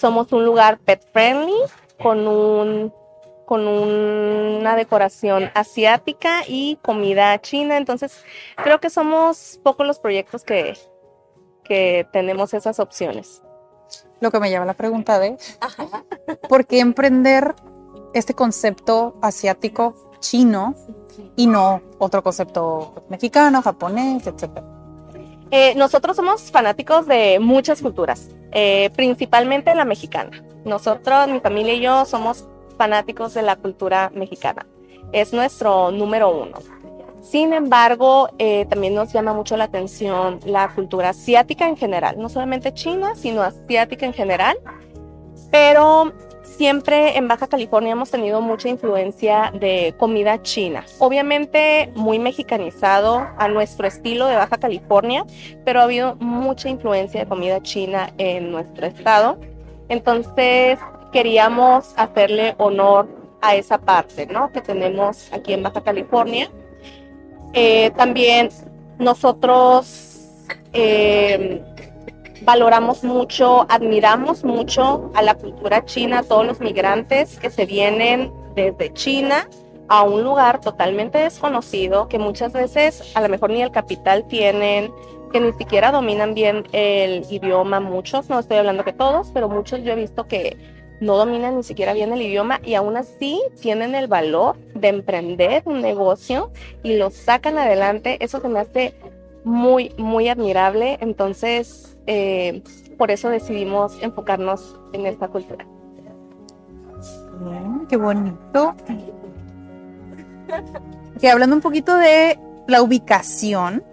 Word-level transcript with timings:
Somos 0.00 0.32
un 0.32 0.46
lugar 0.46 0.78
pet 0.78 1.04
friendly 1.12 1.52
con 2.02 2.26
un 2.26 2.92
con 3.44 3.66
una 3.66 4.76
decoración 4.76 5.50
asiática 5.54 6.42
y 6.46 6.78
comida 6.82 7.38
china. 7.40 7.76
Entonces, 7.76 8.24
creo 8.62 8.78
que 8.78 8.88
somos 8.90 9.60
pocos 9.64 9.86
los 9.86 9.98
proyectos 9.98 10.44
que, 10.44 10.78
que 11.64 12.06
tenemos 12.12 12.54
esas 12.54 12.78
opciones. 12.78 13.42
Lo 14.20 14.30
que 14.30 14.38
me 14.38 14.48
lleva 14.48 14.62
a 14.62 14.66
la 14.66 14.74
pregunta 14.74 15.18
de 15.18 15.36
¿por 16.48 16.64
qué 16.64 16.78
emprender 16.78 17.56
este 18.14 18.34
concepto 18.34 19.18
asiático 19.20 19.96
chino 20.20 20.76
y 21.36 21.46
no 21.46 21.82
otro 21.98 22.22
concepto 22.22 23.04
mexicano, 23.10 23.62
japonés, 23.62 24.26
etcétera? 24.28 24.79
Eh, 25.50 25.74
nosotros 25.74 26.16
somos 26.16 26.50
fanáticos 26.50 27.06
de 27.06 27.38
muchas 27.40 27.82
culturas, 27.82 28.28
eh, 28.52 28.90
principalmente 28.94 29.74
la 29.74 29.84
mexicana. 29.84 30.44
Nosotros, 30.64 31.28
mi 31.28 31.40
familia 31.40 31.74
y 31.74 31.80
yo, 31.80 32.04
somos 32.04 32.46
fanáticos 32.78 33.34
de 33.34 33.42
la 33.42 33.56
cultura 33.56 34.10
mexicana. 34.14 34.66
Es 35.12 35.32
nuestro 35.32 35.90
número 35.90 36.30
uno. 36.30 36.58
Sin 37.22 37.52
embargo, 37.52 38.30
eh, 38.38 38.64
también 38.66 38.94
nos 38.94 39.12
llama 39.12 39.34
mucho 39.34 39.56
la 39.56 39.64
atención 39.64 40.40
la 40.46 40.68
cultura 40.74 41.10
asiática 41.10 41.68
en 41.68 41.76
general, 41.76 42.16
no 42.18 42.28
solamente 42.28 42.72
china, 42.72 43.14
sino 43.14 43.42
asiática 43.42 44.06
en 44.06 44.14
general. 44.14 44.56
Pero 45.50 46.12
siempre 46.56 47.16
en 47.16 47.28
Baja 47.28 47.46
California 47.46 47.92
hemos 47.92 48.10
tenido 48.10 48.40
mucha 48.40 48.68
influencia 48.68 49.52
de 49.58 49.94
comida 49.98 50.42
china. 50.42 50.84
Obviamente 50.98 51.90
muy 51.94 52.18
mexicanizado 52.18 53.26
a 53.38 53.48
nuestro 53.48 53.86
estilo 53.86 54.26
de 54.26 54.36
Baja 54.36 54.58
California, 54.58 55.24
pero 55.64 55.80
ha 55.80 55.84
habido 55.84 56.16
mucha 56.16 56.68
influencia 56.68 57.20
de 57.20 57.26
comida 57.26 57.62
china 57.62 58.12
en 58.18 58.50
nuestro 58.50 58.86
estado. 58.86 59.38
Entonces, 59.88 60.78
queríamos 61.12 61.94
hacerle 61.96 62.54
honor 62.58 63.08
a 63.40 63.54
esa 63.54 63.78
parte, 63.78 64.26
¿no? 64.26 64.52
Que 64.52 64.60
tenemos 64.60 65.32
aquí 65.32 65.52
en 65.52 65.62
Baja 65.62 65.80
California. 65.80 66.50
Eh, 67.52 67.90
también 67.96 68.50
nosotros 68.98 70.10
eh, 70.72 71.62
valoramos 72.42 73.04
mucho, 73.04 73.66
admiramos 73.68 74.44
mucho 74.44 75.10
a 75.14 75.22
la 75.22 75.34
cultura 75.34 75.84
china, 75.84 76.20
a 76.20 76.22
todos 76.22 76.46
los 76.46 76.60
migrantes 76.60 77.38
que 77.38 77.50
se 77.50 77.66
vienen 77.66 78.32
desde 78.54 78.92
China 78.92 79.48
a 79.88 80.02
un 80.02 80.22
lugar 80.22 80.60
totalmente 80.60 81.18
desconocido, 81.18 82.08
que 82.08 82.18
muchas 82.18 82.52
veces 82.52 83.10
a 83.16 83.20
lo 83.20 83.28
mejor 83.28 83.50
ni 83.50 83.60
el 83.60 83.72
capital 83.72 84.24
tienen, 84.28 84.92
que 85.32 85.40
ni 85.40 85.52
siquiera 85.54 85.90
dominan 85.90 86.32
bien 86.32 86.64
el 86.70 87.26
idioma, 87.28 87.80
muchos, 87.80 88.28
no 88.28 88.38
estoy 88.38 88.58
hablando 88.58 88.84
que 88.84 88.92
todos, 88.92 89.32
pero 89.34 89.48
muchos 89.48 89.82
yo 89.82 89.92
he 89.92 89.96
visto 89.96 90.28
que 90.28 90.56
no 91.00 91.16
dominan 91.16 91.56
ni 91.56 91.62
siquiera 91.64 91.92
bien 91.92 92.12
el 92.12 92.22
idioma 92.22 92.60
y 92.64 92.74
aún 92.74 92.96
así 92.96 93.42
tienen 93.60 93.94
el 93.96 94.06
valor 94.06 94.56
de 94.74 94.88
emprender 94.88 95.62
un 95.64 95.80
negocio 95.80 96.52
y 96.84 96.96
lo 96.96 97.10
sacan 97.10 97.58
adelante. 97.58 98.18
Eso 98.20 98.40
se 98.40 98.48
me 98.48 98.60
hace 98.60 98.94
muy, 99.42 99.92
muy 99.96 100.28
admirable. 100.28 100.98
Entonces, 101.00 101.98
eh, 102.12 102.64
por 102.98 103.12
eso 103.12 103.28
decidimos 103.28 104.02
enfocarnos 104.02 104.80
en 104.92 105.06
esta 105.06 105.28
cultura. 105.28 105.64
qué 107.88 107.96
bonito. 107.96 108.74
Y 111.22 111.26
hablando 111.28 111.54
un 111.54 111.62
poquito 111.62 111.96
de 111.96 112.36
la 112.66 112.82
ubicación, 112.82 113.84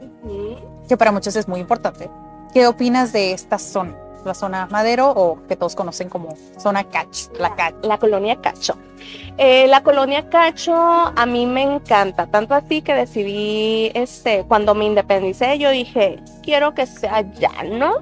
que 0.89 0.97
para 0.97 1.11
muchos 1.11 1.35
es 1.35 1.47
muy 1.47 1.59
importante, 1.59 2.09
¿qué 2.56 2.66
opinas 2.66 3.13
de 3.13 3.33
esta 3.33 3.59
zona? 3.59 3.95
La 4.27 4.33
zona 4.33 4.67
Madero 4.69 5.09
o 5.09 5.45
que 5.47 5.55
todos 5.55 5.75
conocen 5.75 6.09
como 6.09 6.35
zona 6.57 6.83
Cacho, 6.83 7.31
la, 7.39 7.73
la 7.81 7.97
colonia 7.97 8.39
Cacho. 8.41 8.77
Eh, 9.38 9.67
la 9.67 9.83
colonia 9.83 10.29
Cacho 10.29 10.73
a 10.75 11.25
mí 11.25 11.45
me 11.45 11.63
encanta, 11.63 12.27
tanto 12.27 12.55
así 12.55 12.81
que 12.81 12.93
decidí, 12.93 13.91
este, 13.93 14.43
cuando 14.47 14.73
me 14.75 14.85
independicé, 14.85 15.57
yo 15.59 15.69
dije, 15.69 16.19
quiero 16.43 16.73
que 16.73 16.85
sea 16.85 17.21
llano. 17.21 17.95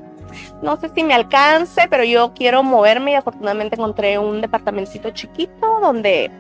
No 0.62 0.78
sé 0.78 0.90
si 0.94 1.04
me 1.04 1.14
alcance, 1.14 1.88
pero 1.90 2.04
yo 2.04 2.34
quiero 2.34 2.64
moverme 2.64 3.12
y 3.12 3.16
afortunadamente 3.16 3.76
encontré 3.76 4.18
un 4.20 4.42
departamentito 4.42 5.10
chiquito 5.12 5.80
donde 5.82 6.32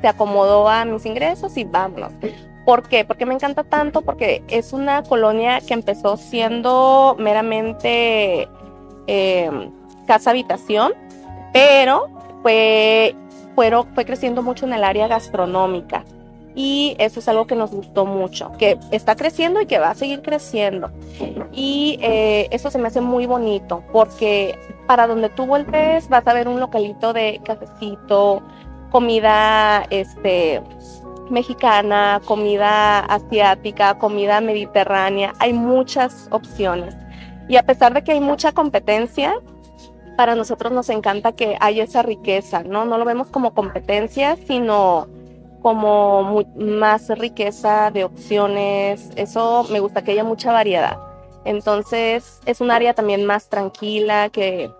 se 0.00 0.08
acomodó 0.08 0.68
a 0.68 0.84
mis 0.84 1.04
ingresos 1.06 1.56
y 1.56 1.64
vámonos. 1.64 2.12
¿Por 2.64 2.86
qué? 2.86 3.04
Porque 3.04 3.26
me 3.26 3.34
encanta 3.34 3.64
tanto, 3.64 4.02
porque 4.02 4.42
es 4.48 4.72
una 4.72 5.02
colonia 5.02 5.60
que 5.60 5.74
empezó 5.74 6.16
siendo 6.16 7.16
meramente 7.18 8.48
Em, 9.08 9.70
casa 10.06 10.30
habitación, 10.30 10.92
pero 11.52 12.08
fue, 12.42 13.14
fue 13.54 14.04
creciendo 14.04 14.42
mucho 14.42 14.66
en 14.66 14.74
el 14.74 14.84
área 14.84 15.08
gastronómica. 15.08 16.04
Y 16.54 16.94
eso 16.98 17.20
es 17.20 17.28
algo 17.28 17.46
que 17.46 17.54
nos 17.54 17.70
gustó 17.70 18.04
mucho, 18.04 18.52
que 18.58 18.78
está 18.90 19.16
creciendo 19.16 19.60
y 19.60 19.66
que 19.66 19.78
va 19.78 19.90
a 19.90 19.94
seguir 19.94 20.20
creciendo. 20.22 20.90
Y 21.52 21.98
eh, 22.02 22.48
eso 22.50 22.70
se 22.70 22.78
me 22.78 22.88
hace 22.88 23.00
muy 23.00 23.26
bonito, 23.26 23.82
porque 23.92 24.58
para 24.86 25.06
donde 25.06 25.30
tú 25.30 25.46
voltees 25.46 26.08
vas 26.08 26.26
a 26.26 26.32
ver 26.34 26.48
un 26.48 26.60
localito 26.60 27.12
de 27.12 27.40
cafecito, 27.44 28.42
comida 28.90 29.84
este, 29.90 30.60
mexicana, 31.30 32.20
comida 32.26 33.00
asiática, 33.00 33.98
comida 33.98 34.40
mediterránea. 34.40 35.32
Hay 35.38 35.52
muchas 35.52 36.28
opciones. 36.30 36.94
Y 37.48 37.56
a 37.56 37.64
pesar 37.64 37.94
de 37.94 38.04
que 38.04 38.12
hay 38.12 38.20
mucha 38.20 38.52
competencia, 38.52 39.34
para 40.16 40.34
nosotros 40.34 40.72
nos 40.72 40.88
encanta 40.90 41.32
que 41.32 41.56
haya 41.60 41.84
esa 41.84 42.02
riqueza, 42.02 42.62
¿no? 42.62 42.84
No 42.84 42.98
lo 42.98 43.04
vemos 43.04 43.28
como 43.28 43.54
competencia, 43.54 44.36
sino 44.46 45.06
como 45.62 46.44
más 46.56 47.08
riqueza 47.08 47.90
de 47.90 48.04
opciones. 48.04 49.10
Eso 49.16 49.64
me 49.70 49.80
gusta 49.80 50.02
que 50.02 50.12
haya 50.12 50.24
mucha 50.24 50.52
variedad. 50.52 50.98
Entonces 51.44 52.40
es 52.46 52.60
un 52.60 52.70
área 52.70 52.94
también 52.94 53.24
más 53.24 53.48
tranquila 53.48 54.28
que 54.28 54.70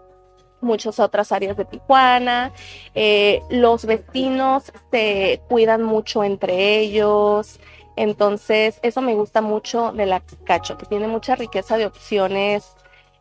muchas 0.60 0.98
otras 0.98 1.32
áreas 1.32 1.56
de 1.56 1.64
Tijuana. 1.64 2.52
Eh, 2.94 3.40
los 3.50 3.84
vecinos 3.84 4.72
se 4.90 5.40
cuidan 5.48 5.82
mucho 5.82 6.24
entre 6.24 6.78
ellos. 6.80 7.60
Entonces, 7.98 8.78
eso 8.82 9.00
me 9.00 9.16
gusta 9.16 9.40
mucho 9.40 9.90
de 9.90 10.06
la 10.06 10.22
Cacho, 10.44 10.78
que 10.78 10.86
tiene 10.86 11.08
mucha 11.08 11.34
riqueza 11.34 11.76
de 11.76 11.86
opciones 11.86 12.76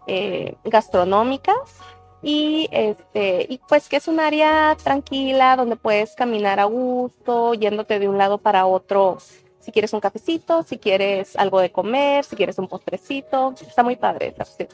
eh, 0.06 0.56
gastronómicas 0.66 1.58
y 2.22 2.70
este 2.72 3.48
y 3.50 3.60
pues 3.68 3.90
que 3.90 3.96
es 3.96 4.08
un 4.08 4.20
área 4.20 4.78
tranquila 4.82 5.56
donde 5.56 5.78
puedes 5.78 6.14
caminar 6.14 6.60
a 6.60 6.66
gusto, 6.66 7.56
yéndote 7.56 7.98
de 7.98 8.08
un 8.08 8.20
lado 8.20 8.38
para 8.38 8.68
otro. 8.68 9.18
Si 9.58 9.72
quieres 9.72 9.94
un 9.94 10.00
cafecito, 10.00 10.62
si 10.62 10.78
quieres 10.78 11.36
algo 11.36 11.60
de 11.60 11.72
comer, 11.72 12.24
si 12.24 12.36
quieres 12.36 12.60
un 12.60 12.68
postrecito, 12.68 13.56
está 13.60 13.82
muy 13.82 13.96
padre 13.96 14.28
esa 14.28 14.44
opción. 14.44 14.70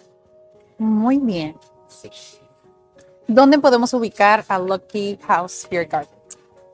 Muy 0.80 1.18
bien. 1.18 1.56
¿Dónde 3.26 3.58
podemos 3.58 3.94
ubicar 3.94 4.44
a 4.50 4.60
Lucky 4.60 5.18
House 5.26 5.66
Beer 5.72 5.86
Garden? 5.86 6.13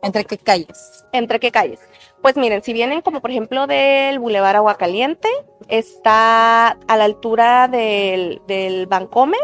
¿Entre 0.01 0.23
qué 0.25 0.37
calles? 0.37 1.05
¿Entre 1.11 1.39
qué 1.39 1.51
calles? 1.51 1.79
Pues 2.21 2.35
miren, 2.37 2.61
si 2.63 2.73
vienen 2.73 3.01
como 3.01 3.21
por 3.21 3.31
ejemplo 3.31 3.67
del 3.67 4.19
Boulevard 4.19 4.57
Aguacaliente, 4.57 5.29
está 5.67 6.69
a 6.69 6.97
la 6.97 7.03
altura 7.03 7.67
del, 7.67 8.41
del 8.47 8.87
Bancomer 8.87 9.39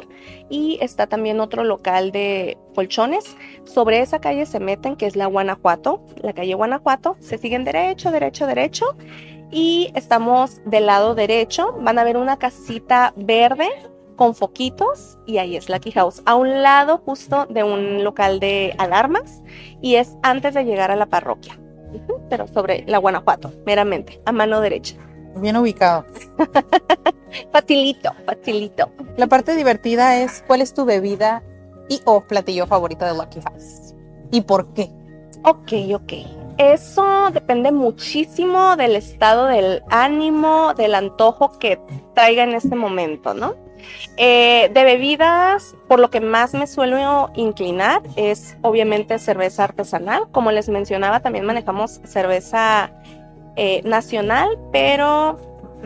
y 0.49 0.77
está 0.81 1.07
también 1.07 1.39
otro 1.39 1.63
local 1.63 2.11
de 2.11 2.57
colchones. 2.73 3.35
Sobre 3.63 3.99
esa 3.99 4.19
calle 4.19 4.45
se 4.45 4.59
meten, 4.59 4.95
que 4.95 5.07
es 5.07 5.15
la 5.15 5.25
Guanajuato, 5.25 6.05
la 6.21 6.33
calle 6.33 6.53
Guanajuato, 6.53 7.17
se 7.19 7.37
siguen 7.37 7.63
derecho, 7.63 8.11
derecho, 8.11 8.47
derecho 8.47 8.95
y 9.51 9.91
estamos 9.95 10.61
del 10.65 10.85
lado 10.85 11.15
derecho. 11.15 11.73
Van 11.81 11.99
a 11.99 12.03
ver 12.03 12.17
una 12.17 12.37
casita 12.37 13.13
verde 13.15 13.69
con 14.15 14.35
foquitos 14.35 15.17
y 15.25 15.37
ahí 15.37 15.55
es 15.55 15.69
Lucky 15.69 15.91
House, 15.91 16.21
a 16.25 16.35
un 16.35 16.61
lado 16.61 16.97
justo 17.05 17.45
de 17.47 17.63
un 17.63 18.03
local 18.03 18.39
de 18.39 18.73
alarmas 18.77 19.41
y 19.81 19.95
es 19.95 20.15
antes 20.23 20.53
de 20.53 20.65
llegar 20.65 20.91
a 20.91 20.95
la 20.95 21.05
parroquia. 21.05 21.59
Pero 22.29 22.47
sobre 22.47 22.83
la 22.87 22.97
Guanajuato, 22.97 23.51
meramente, 23.65 24.21
a 24.25 24.31
mano 24.31 24.61
derecha. 24.61 24.95
Bien 25.37 25.57
ubicado. 25.57 26.05
Facilito, 27.51 28.11
facilito. 28.25 28.89
La 29.17 29.27
parte 29.27 29.55
divertida 29.55 30.21
es 30.21 30.43
cuál 30.47 30.61
es 30.61 30.73
tu 30.73 30.85
bebida 30.85 31.43
y 31.89 32.01
o 32.05 32.21
platillo 32.21 32.65
favorito 32.67 33.05
de 33.05 33.13
Lucky 33.13 33.41
House. 33.41 33.93
¿Y 34.31 34.41
por 34.41 34.73
qué? 34.73 34.89
Ok, 35.43 35.73
ok. 35.93 36.13
Eso 36.57 37.29
depende 37.33 37.71
muchísimo 37.71 38.77
del 38.77 38.95
estado 38.95 39.47
del 39.47 39.83
ánimo, 39.89 40.73
del 40.73 40.95
antojo 40.95 41.51
que 41.59 41.79
traiga 42.13 42.43
en 42.43 42.53
este 42.53 42.75
momento, 42.75 43.33
¿no? 43.33 43.55
Eh, 44.17 44.69
de 44.73 44.83
bebidas, 44.83 45.75
por 45.87 45.99
lo 45.99 46.09
que 46.09 46.21
más 46.21 46.53
me 46.53 46.67
suelo 46.67 47.31
inclinar 47.35 48.01
es 48.15 48.57
obviamente 48.61 49.19
cerveza 49.19 49.65
artesanal. 49.65 50.27
Como 50.31 50.51
les 50.51 50.69
mencionaba, 50.69 51.19
también 51.19 51.45
manejamos 51.45 51.99
cerveza 52.05 52.91
eh, 53.57 53.81
nacional, 53.83 54.57
pero 54.71 55.37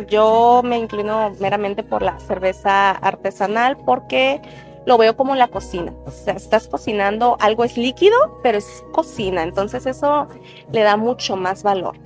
yo 0.08 0.62
me 0.64 0.78
inclino 0.78 1.32
meramente 1.40 1.84
por 1.84 2.02
la 2.02 2.20
cerveza 2.20 2.92
artesanal 2.92 3.78
porque 3.78 4.42
lo 4.86 4.98
veo 4.98 5.16
como 5.16 5.36
la 5.36 5.48
cocina. 5.48 5.94
O 6.06 6.12
sea, 6.12 6.34
estás 6.34 6.68
cocinando, 6.68 7.38
algo 7.40 7.64
es 7.64 7.78
líquido, 7.78 8.40
pero 8.44 8.58
es 8.58 8.84
cocina. 8.92 9.44
Entonces 9.44 9.86
eso 9.86 10.28
le 10.72 10.82
da 10.82 10.98
mucho 10.98 11.36
más 11.36 11.64
valor. 11.64 11.98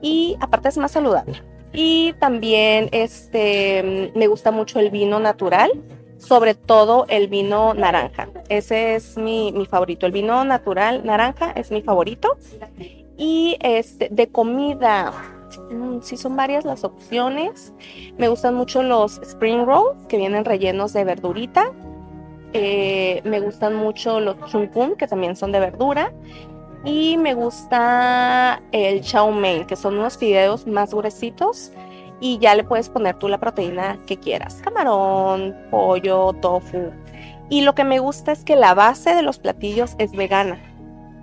Y 0.00 0.36
aparte 0.40 0.68
es 0.68 0.78
más 0.78 0.92
saludable. 0.92 1.42
Y 1.72 2.14
también 2.14 2.88
este, 2.92 4.12
me 4.14 4.26
gusta 4.26 4.50
mucho 4.50 4.80
el 4.80 4.90
vino 4.90 5.20
natural, 5.20 5.70
sobre 6.18 6.54
todo 6.54 7.06
el 7.08 7.28
vino 7.28 7.74
naranja. 7.74 8.28
Ese 8.48 8.96
es 8.96 9.16
mi, 9.16 9.52
mi 9.52 9.66
favorito. 9.66 10.06
El 10.06 10.12
vino 10.12 10.44
natural 10.44 11.04
naranja 11.04 11.52
es 11.52 11.70
mi 11.70 11.82
favorito. 11.82 12.36
Y 13.16 13.56
este, 13.60 14.08
de 14.10 14.28
comida, 14.28 15.12
mm, 15.70 16.00
sí 16.02 16.16
son 16.16 16.36
varias 16.36 16.64
las 16.64 16.84
opciones. 16.84 17.72
Me 18.18 18.28
gustan 18.28 18.54
mucho 18.54 18.82
los 18.82 19.18
spring 19.18 19.64
rolls 19.64 20.06
que 20.08 20.16
vienen 20.16 20.44
rellenos 20.44 20.92
de 20.92 21.04
verdurita. 21.04 21.70
Eh, 22.52 23.20
me 23.24 23.38
gustan 23.40 23.76
mucho 23.76 24.18
los 24.18 24.36
chumpum 24.50 24.96
que 24.96 25.06
también 25.06 25.36
son 25.36 25.52
de 25.52 25.60
verdura. 25.60 26.12
Y 26.84 27.16
me 27.18 27.34
gusta 27.34 28.62
el 28.72 29.02
chow 29.02 29.30
mein, 29.32 29.66
que 29.66 29.76
son 29.76 29.98
unos 29.98 30.16
fideos 30.16 30.66
más 30.66 30.94
gruesitos. 30.94 31.72
Y 32.20 32.38
ya 32.38 32.54
le 32.54 32.64
puedes 32.64 32.88
poner 32.90 33.18
tú 33.18 33.28
la 33.28 33.38
proteína 33.38 33.98
que 34.06 34.18
quieras. 34.18 34.60
Camarón, 34.62 35.54
pollo, 35.70 36.32
tofu. 36.34 36.90
Y 37.48 37.62
lo 37.62 37.74
que 37.74 37.84
me 37.84 37.98
gusta 37.98 38.32
es 38.32 38.44
que 38.44 38.56
la 38.56 38.74
base 38.74 39.14
de 39.14 39.22
los 39.22 39.38
platillos 39.38 39.94
es 39.98 40.12
vegana. 40.12 40.58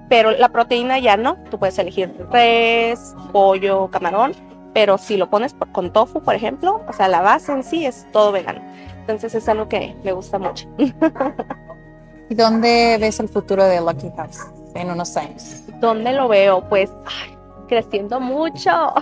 Pero 0.10 0.32
la 0.32 0.50
proteína 0.50 1.00
ya 1.00 1.16
no. 1.18 1.38
Tú 1.52 1.60
puedes 1.60 1.78
elegir 1.80 2.14
res, 2.32 3.16
pollo, 3.32 3.90
camarón. 3.92 4.34
Pero 4.74 4.98
si 4.98 5.18
lo 5.18 5.30
pones 5.30 5.54
por- 5.54 5.72
con 5.72 5.92
tofu, 5.94 6.22
por 6.22 6.36
ejemplo, 6.36 6.82
o 6.88 6.94
sea, 6.94 7.08
la 7.08 7.22
base 7.22 7.52
en 7.52 7.64
sí 7.64 7.86
es 7.86 8.06
todo 8.12 8.32
vegano. 8.32 8.62
Entonces 9.02 9.34
es 9.36 9.48
algo 9.50 9.68
que 9.70 9.96
me 10.04 10.12
gusta 10.14 10.38
mucho. 10.40 10.68
¿Y 12.30 12.36
dónde 12.36 12.98
ves 13.00 13.20
el 13.20 13.30
futuro 13.30 13.64
de 13.64 13.80
Lucky 13.82 14.12
House 14.18 14.40
en 14.76 14.92
unos 14.92 15.16
años? 15.18 15.64
¿Dónde 15.80 16.14
lo 16.14 16.28
veo? 16.28 16.68
Pues 16.70 16.90
ay, 17.06 17.38
creciendo 17.68 18.20
mucho, 18.20 18.94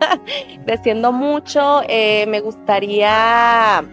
creciendo 0.66 1.12
mucho. 1.12 1.82
Eh, 1.88 2.26
me 2.28 2.40
gustaría 2.40 3.84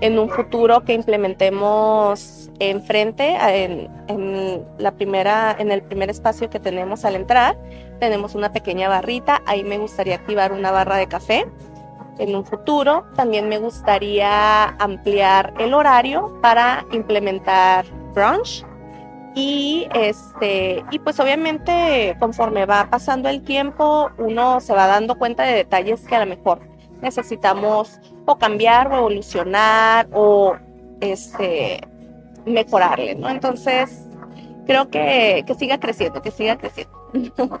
en 0.00 0.18
un 0.18 0.28
futuro 0.28 0.84
que 0.84 0.94
implementemos 0.94 2.50
enfrente, 2.58 3.36
en, 3.64 3.88
en 4.08 4.64
la 4.78 4.92
primera, 4.92 5.56
en 5.58 5.72
el 5.72 5.82
primer 5.82 6.10
espacio 6.10 6.50
que 6.50 6.60
tenemos 6.60 7.04
al 7.04 7.16
entrar, 7.16 7.56
tenemos 7.98 8.34
una 8.34 8.52
pequeña 8.52 8.88
barrita. 8.88 9.42
Ahí 9.46 9.64
me 9.64 9.78
gustaría 9.78 10.16
activar 10.16 10.52
una 10.52 10.70
barra 10.70 10.96
de 10.96 11.06
café. 11.06 11.46
En 12.18 12.36
un 12.36 12.44
futuro 12.44 13.06
también 13.16 13.48
me 13.48 13.58
gustaría 13.58 14.68
ampliar 14.78 15.54
el 15.58 15.72
horario 15.72 16.38
para 16.42 16.84
implementar 16.92 17.86
brunch 18.14 18.64
y 19.34 19.86
este, 19.94 20.84
y 20.90 20.98
pues 20.98 21.20
obviamente 21.20 22.16
conforme 22.18 22.66
va 22.66 22.88
pasando 22.90 23.28
el 23.28 23.42
tiempo, 23.42 24.10
uno 24.18 24.60
se 24.60 24.72
va 24.72 24.86
dando 24.86 25.18
cuenta 25.18 25.44
de 25.44 25.54
detalles 25.54 26.06
que 26.06 26.16
a 26.16 26.20
lo 26.20 26.26
mejor 26.26 26.60
necesitamos 27.00 28.00
o 28.26 28.36
cambiar 28.38 28.92
o 28.92 28.98
evolucionar 28.98 30.08
o 30.12 30.56
este 31.00 31.80
mejorarle, 32.44 33.14
¿no? 33.14 33.28
Entonces, 33.28 34.04
creo 34.66 34.88
que, 34.88 35.44
que 35.46 35.54
siga 35.54 35.78
creciendo, 35.78 36.22
que 36.22 36.30
siga 36.30 36.56
creciendo. 36.56 37.00